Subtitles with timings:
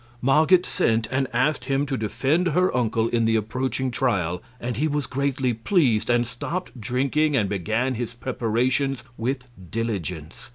[0.19, 4.87] Marget sent and asked him to defend her uncle in the approaching trial, and he
[4.87, 10.49] was greatly pleased, and stopped drinking and began his preparations with diligence.